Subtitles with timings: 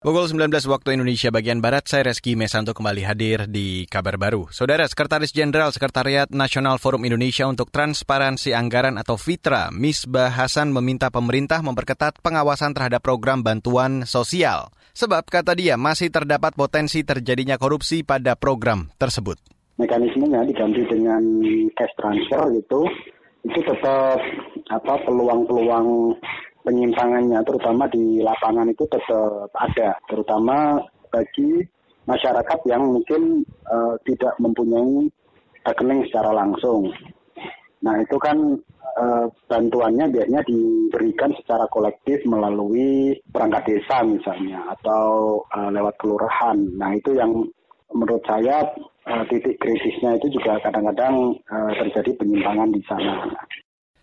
[0.00, 4.48] Pukul 19 waktu Indonesia bagian Barat, saya Reski Mesanto kembali hadir di kabar baru.
[4.48, 11.12] Saudara Sekretaris Jenderal Sekretariat Nasional Forum Indonesia untuk Transparansi Anggaran atau FITRA, Misbah Hasan meminta
[11.12, 14.72] pemerintah memperketat pengawasan terhadap program bantuan sosial.
[14.96, 19.36] Sebab, kata dia, masih terdapat potensi terjadinya korupsi pada program tersebut.
[19.76, 21.20] Mekanismenya diganti dengan
[21.76, 22.88] cash transfer gitu,
[23.44, 24.16] itu tetap
[24.72, 26.16] apa peluang-peluang
[26.64, 30.80] penyimpangannya terutama di lapangan itu tetap ada terutama
[31.10, 31.64] bagi
[32.06, 35.06] masyarakat yang mungkin uh, tidak mempunyai
[35.66, 36.88] rekening secara langsung.
[37.80, 38.36] Nah itu kan
[38.98, 46.56] uh, bantuannya biasanya diberikan secara kolektif melalui perangkat desa misalnya atau uh, lewat kelurahan.
[46.76, 47.46] Nah itu yang
[47.90, 48.62] menurut saya
[49.26, 51.34] titik krisisnya itu juga kadang-kadang
[51.82, 53.26] terjadi penyimpangan di sana.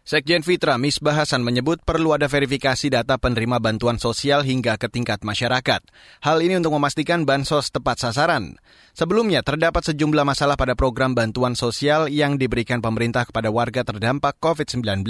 [0.07, 5.19] Sekjen Fitra Misbah Hasan menyebut perlu ada verifikasi data penerima bantuan sosial hingga ke tingkat
[5.19, 5.83] masyarakat.
[6.23, 8.55] Hal ini untuk memastikan bansos tepat sasaran.
[8.95, 15.03] Sebelumnya terdapat sejumlah masalah pada program bantuan sosial yang diberikan pemerintah kepada warga terdampak COVID-19.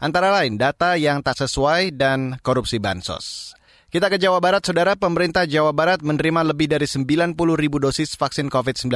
[0.00, 3.52] Antara lain data yang tak sesuai dan korupsi bansos.
[3.92, 4.96] Kita ke Jawa Barat, Saudara.
[4.96, 8.88] Pemerintah Jawa Barat menerima lebih dari 90 ribu dosis vaksin COVID-19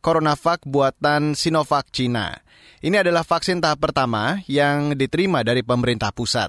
[0.00, 2.40] CoronaVac buatan Sinovac Cina.
[2.80, 6.48] Ini adalah vaksin tahap pertama yang diterima dari pemerintah pusat.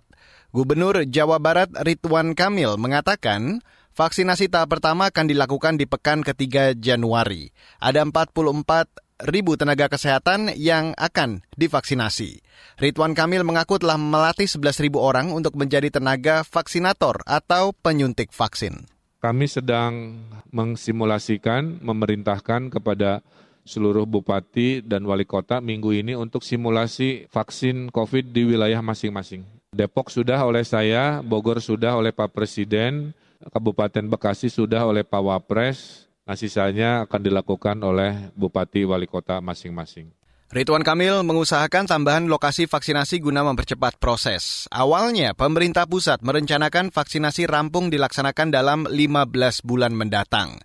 [0.55, 3.59] Gubernur Jawa Barat Ridwan Kamil mengatakan
[3.99, 7.51] vaksinasi tahap pertama akan dilakukan di pekan ketiga Januari.
[7.83, 12.41] Ada 44 ribu tenaga kesehatan yang akan divaksinasi.
[12.81, 18.89] Ridwan Kamil mengaku telah melatih 11 ribu orang untuk menjadi tenaga vaksinator atau penyuntik vaksin.
[19.21, 23.21] Kami sedang mengsimulasikan, memerintahkan kepada
[23.61, 29.45] seluruh bupati dan wali kota minggu ini untuk simulasi vaksin COVID di wilayah masing-masing.
[29.71, 33.13] Depok sudah oleh saya, Bogor sudah oleh Pak Presiden,
[33.49, 40.15] Kabupaten Bekasi sudah oleh Pak Wapres, nah sisanya akan dilakukan oleh bupati wali kota masing-masing.
[40.47, 44.63] Ridwan Kamil mengusahakan tambahan lokasi vaksinasi guna mempercepat proses.
[44.71, 49.27] Awalnya, pemerintah pusat merencanakan vaksinasi rampung dilaksanakan dalam 15
[49.67, 50.55] bulan mendatang.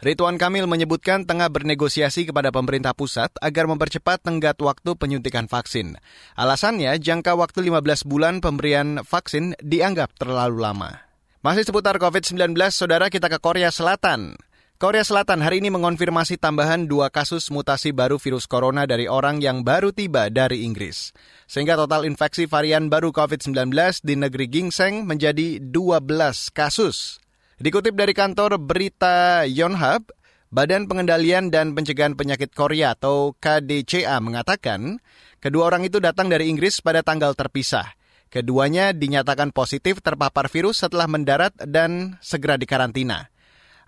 [0.00, 6.00] Ridwan Kamil menyebutkan tengah bernegosiasi kepada pemerintah pusat agar mempercepat tenggat waktu penyuntikan vaksin.
[6.32, 10.96] Alasannya, jangka waktu 15 bulan pemberian vaksin dianggap terlalu lama.
[11.44, 14.36] Masih seputar COVID-19, saudara kita ke Korea Selatan.
[14.80, 19.60] Korea Selatan hari ini mengonfirmasi tambahan dua kasus mutasi baru virus corona dari orang yang
[19.60, 21.12] baru tiba dari Inggris.
[21.44, 26.08] Sehingga total infeksi varian baru COVID-19 di negeri Gingseng menjadi 12
[26.56, 27.20] kasus.
[27.60, 30.16] Dikutip dari kantor berita Yonhap,
[30.48, 34.96] Badan Pengendalian dan Pencegahan Penyakit Korea atau KDCA mengatakan,
[35.44, 37.84] kedua orang itu datang dari Inggris pada tanggal terpisah.
[38.32, 43.28] Keduanya dinyatakan positif terpapar virus setelah mendarat dan segera dikarantina.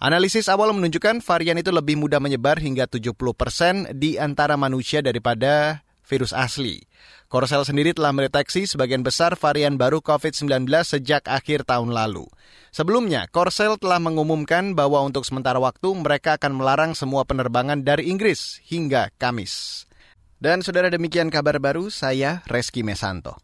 [0.02, 5.86] Analisis awal menunjukkan varian itu lebih mudah menyebar hingga 70 persen di antara manusia daripada
[6.02, 6.82] virus asli.
[7.30, 12.26] Korsel sendiri telah mendeteksi sebagian besar varian baru COVID-19 sejak akhir tahun lalu.
[12.74, 18.58] Sebelumnya, Korsel telah mengumumkan bahwa untuk sementara waktu mereka akan melarang semua penerbangan dari Inggris
[18.66, 19.86] hingga Kamis.
[20.42, 23.38] Dan saudara demikian kabar baru, saya Reski Mesanto.